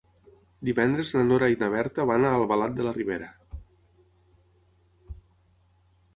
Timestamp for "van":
2.13-2.25